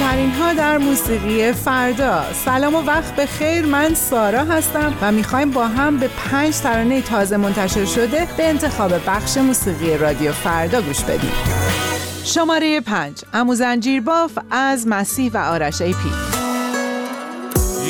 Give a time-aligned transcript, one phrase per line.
[0.00, 2.24] ترین ها در موسیقی فردا.
[2.44, 3.66] سلام و وقت به خیر.
[3.66, 8.92] من سارا هستم و می‌خوایم با هم به پنج ترانه تازه منتشر شده به انتخاب
[9.06, 11.32] بخش موسیقی رادیو فردا گوش بدیم.
[12.24, 13.14] شماره پنج.
[13.34, 16.10] امو زنجیر باف از مسیح و آرش ای پی.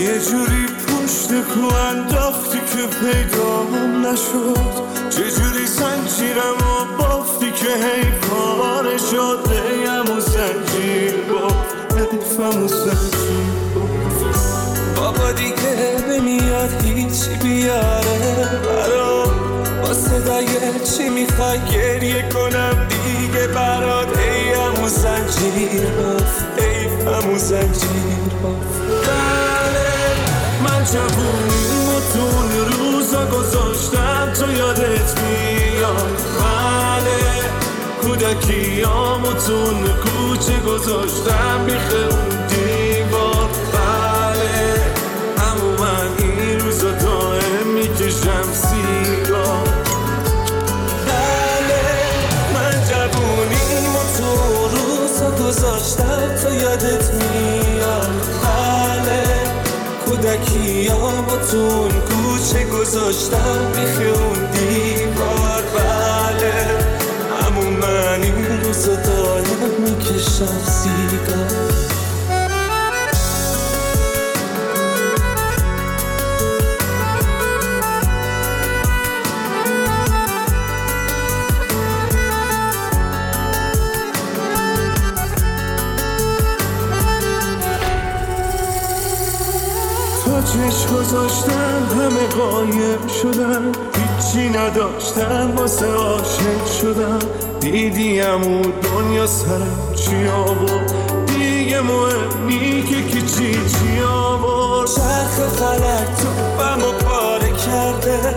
[0.00, 3.62] یه جوری پشت کو انداختی که پیدا
[4.12, 4.94] نشد.
[5.10, 8.10] چجوری زنجیرم و بافتی که هی
[12.52, 13.74] زنجیر
[14.96, 18.48] بابا دیگه نمیاد هیچی بیاره.
[18.66, 19.24] برا.
[19.82, 20.46] با صدای
[20.96, 26.42] چی می‌خوای گریه کنم دیگه؟ برات ای همون زنجیر باف.
[26.58, 28.78] ای همون زنجیر باف.
[29.06, 29.90] بله
[30.64, 34.32] من جوونیم و تون روزا گذاشتم.
[34.34, 35.33] تو یادت بله
[38.24, 43.48] کودکیام و تون کوچه گذاشتم بیخه اون دیوار.
[43.72, 44.82] بله
[45.38, 49.68] همون من این روزا دائم می‌کشم سیگار.
[51.06, 51.82] بله
[52.54, 54.30] من جوونیم و تو
[54.68, 58.10] روزا گذاشتم تو یادت میاد.
[58.42, 59.22] بله
[60.06, 64.43] کودکیام و تون کوچه گذاشتم بیخه اون
[70.34, 71.46] سیگار
[90.24, 91.52] تا چشم گذاشتم
[91.96, 100.92] همه قایم شدم هیچی نداشتم واسه عاشق شدم دیدیم اون دنیا سرم چی آورد؟
[101.26, 104.88] دیگه مهم نی که کی چی چی آورد.
[104.88, 106.28] چرخ فلک تو
[106.62, 108.34] و پاره کرده.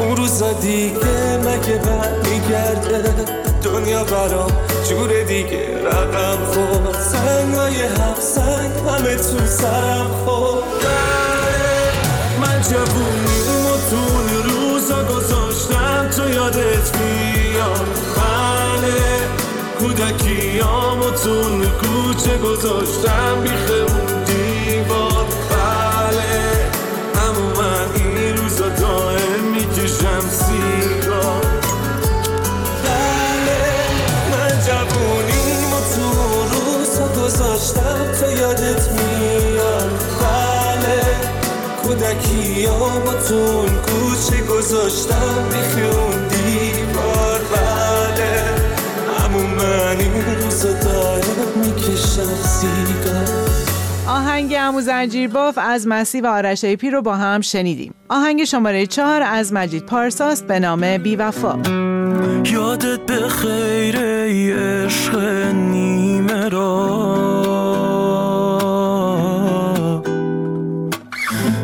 [0.00, 3.14] اون روزا دیگه مگه برمیگرده؟
[3.62, 4.52] دنیا برام
[4.88, 7.00] جور دیگه رقم خورد.
[7.00, 11.92] سنگای هفت سنگ همه تو سرم بله،
[12.40, 16.08] من جوونیم و تون روزا گذاشتم.
[16.16, 16.99] تو یادت
[22.20, 26.70] کوچه گذاشتم بیخه اون دیوار؟ بله
[27.26, 31.44] اما من این روزا دائم می‌کشم سیگار
[32.84, 33.70] بله
[37.16, 39.90] گذاشتم تو یادت میاد.
[40.20, 41.02] بله
[41.82, 46.39] کودکیام و تون کوچه گذاشتم بیخی اون
[54.08, 57.94] آهنگ امو زنجیر باف از مسیح و آرش ای پی رو با هم شنیدیم.
[58.08, 61.58] آهنگ شماره چهار از مجید پارساست به نام بی وفا
[62.44, 65.18] یادت به خیر عشق
[65.52, 66.90] نیمه را.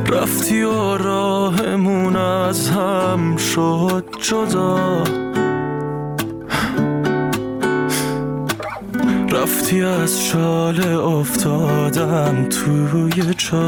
[0.09, 5.16] رفتی و راهمون از هم شد جدا.
[9.67, 13.67] رفتی از شال افتادم توی چا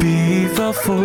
[0.00, 1.00] بی وفا.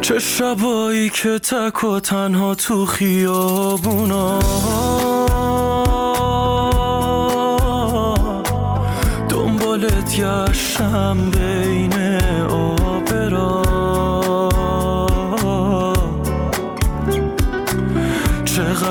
[0.00, 4.38] چه شبایی که تک و تنها تو خیابونا.
[9.28, 12.03] دنبالت گشتم بین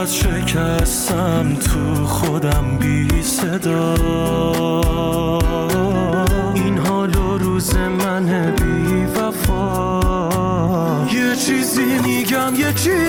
[0.05, 3.93] چقدر شکستم تو خودم بی صدا.
[6.53, 9.99] این حال و روز من بی وفا.
[11.13, 13.02] یه چیزی میگم یه چیزی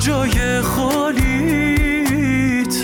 [0.00, 1.26] جای خالیت.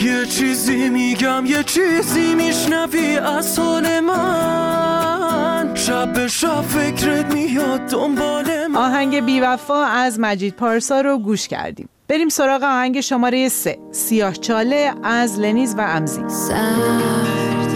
[0.03, 3.19] یه چیزی میگم یه چیزی میشنوی.
[3.19, 5.75] از حال من.
[5.75, 8.77] شب به شب فکرت میاد دنبال من.
[8.77, 11.89] آهنگ بیوفا از مجید پارسا رو گوش کردیم.
[12.09, 13.79] بریم سراغ آهنگ شماره سه.
[13.93, 16.23] سیاه چاله از لنیز و امزی.
[16.29, 17.73] سرد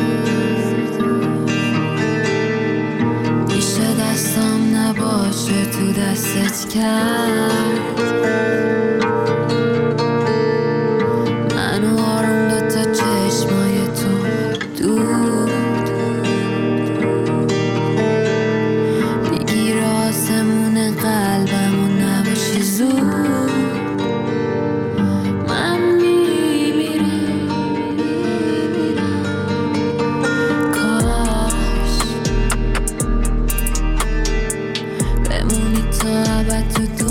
[3.49, 8.70] میشه دستم نباشه تو دستت کرد.
[36.61, 37.10] ابد تو دنیای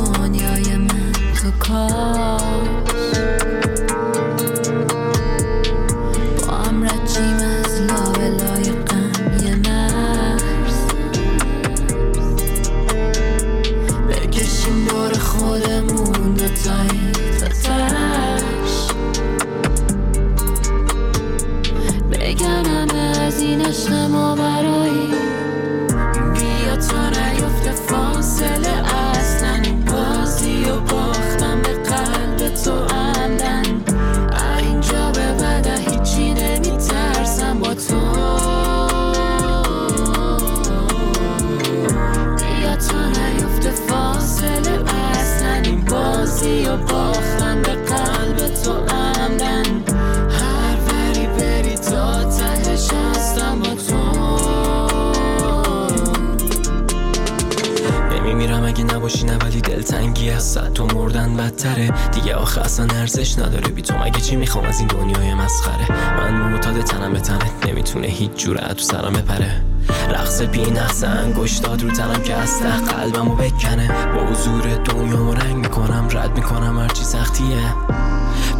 [59.09, 61.91] نباشی ولی دلتنگی از صد تو مردن بدتره.
[62.11, 63.67] دیگه آخه اصلا ارزش نداره.
[63.67, 65.91] بی تو مگه چی می‌خوام؟ از این دنیای مسخره.
[66.17, 69.61] من معتاد تنم به تنت نمی‌تونه هیچ جوره تو سرم بپره.
[70.09, 73.87] رقص بی نقص انگشتاد رو تنم که از ته قلبمو بکنه.
[74.15, 76.07] با حضور دنیامو رنگ می‌کنم.
[76.11, 77.73] رد می‌کنم هرچی سختیه.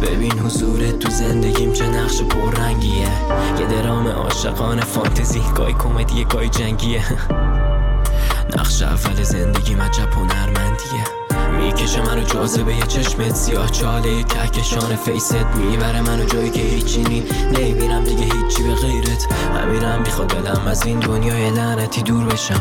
[0.02, 3.08] ببین حضورت تو زندگیم چه نقش پررنگیه.
[3.60, 5.42] یه درام عاشقانه فانتزی.
[5.54, 7.02] گای کمدی گای جنگیه.
[8.58, 11.04] نقش اول زندگی عجب هنرمندیه
[11.58, 14.22] می‌کشه منو جاذبه یه چشمت سیاه چاله.
[14.22, 19.26] کهکشان فیست می‌بره منو جایی که هیچی نی نمی‌بینم دیگه هیچی به غیرت.
[19.62, 22.60] همینم می‌خواد دلم از این دنیای لعنتی دور بشم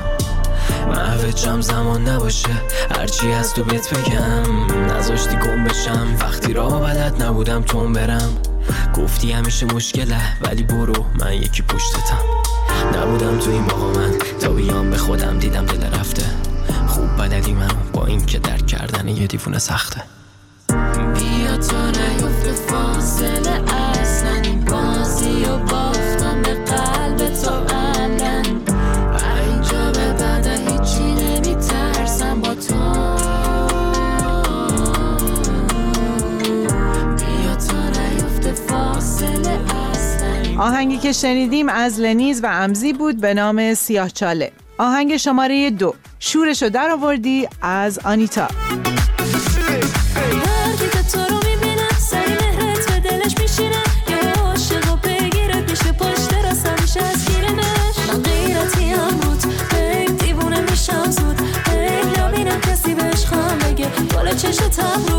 [0.88, 2.50] محوجم زمان نباشه.
[2.97, 6.07] هرچی از تو بهت بگم نذاشتی گم بشم.
[6.21, 8.38] وقتی راه بلد نبودم تون برم.
[8.97, 12.38] گفتی همیشه مشکله ولی برو من یکی پشتتم.
[12.97, 14.12] نبودم تو این باقا من.
[14.41, 16.24] تا بیام به خودم دیدم دل رفته.
[16.88, 20.01] خوب بلدی منو با این که درک کردن یه دیوونه سخته.
[21.13, 24.41] بیا تا نیفته فاصله اصلا.
[24.43, 25.88] این بازی و باختم
[40.60, 44.51] آهنگی که شنیدیم از لنیز و امزی بود به نام سیاه چاله.
[44.78, 45.96] آهنگ شماره دو.
[46.20, 48.48] شورشو در آوردی از آنیتا.
[65.10, 65.18] رو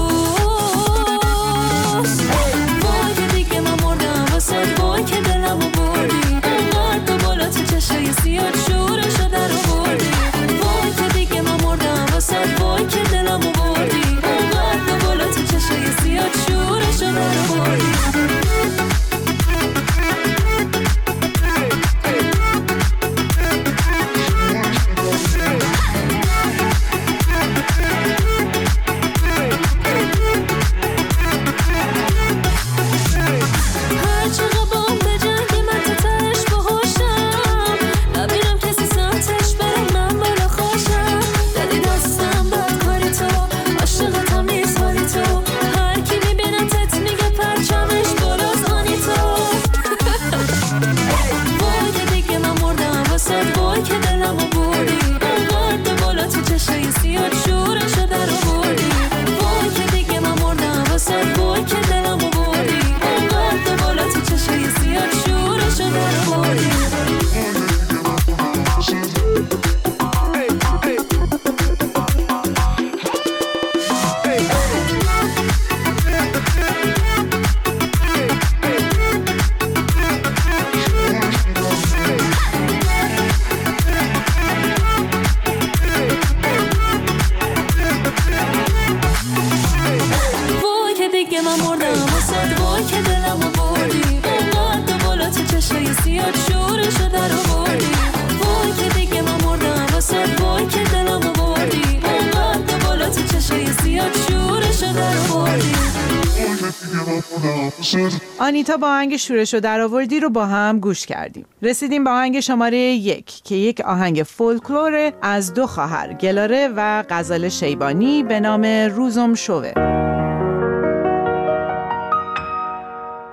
[108.39, 111.45] آنیتا با آهنگ شورش و درآوردی رو با هم گوش کردیم.
[111.63, 117.49] رسیدیم به آهنگ شماره یک که یک آهنگ فولکلور از دو خواهر گلاره و غزال
[117.49, 119.73] شیبانی به نام روزم شوه.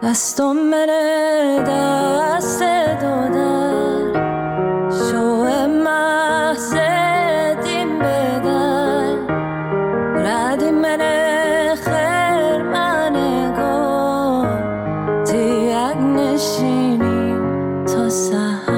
[0.03, 2.63] دستم منه دست
[16.57, 18.76] 당신이 더 사랑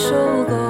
[0.00, 0.69] 受够